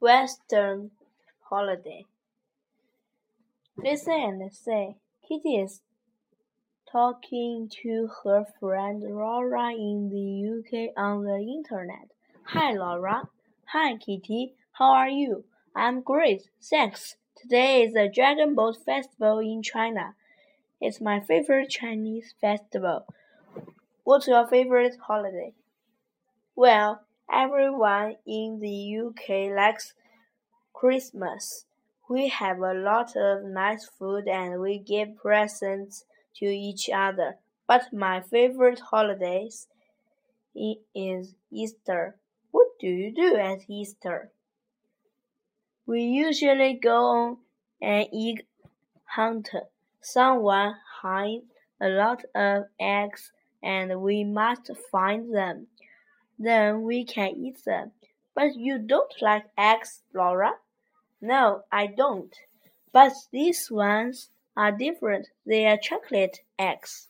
[0.00, 0.90] Western
[1.50, 2.06] holiday.
[3.76, 4.96] Listen and say,
[5.28, 5.82] Kitty is
[6.90, 12.08] talking to her friend Laura in the UK on the internet.
[12.44, 13.28] Hi, Laura.
[13.72, 14.54] Hi, Kitty.
[14.72, 15.44] How are you?
[15.76, 17.16] I'm great, thanks.
[17.36, 20.14] Today is the Dragon Boat Festival in China.
[20.80, 23.04] It's my favorite Chinese festival.
[24.04, 25.52] What's your favorite holiday?
[26.56, 27.02] Well,
[27.32, 29.94] everyone in the UK likes
[30.72, 31.66] Christmas.
[32.08, 36.04] We have a lot of nice food and we give presents
[36.36, 37.36] to each other.
[37.66, 39.48] But my favorite holiday
[40.94, 42.16] is Easter.
[42.50, 44.32] What do you do at Easter?
[45.86, 47.36] We usually go on
[47.80, 48.46] an egg
[49.04, 49.50] hunt.
[50.00, 51.44] Someone hides
[51.80, 55.68] a lot of eggs and we must find them.
[56.40, 57.92] Then we can eat them.
[58.34, 60.54] But you don't like eggs, Laura?
[61.20, 62.34] No, I don't.
[62.92, 65.28] But these ones are different.
[65.44, 67.09] They are chocolate eggs.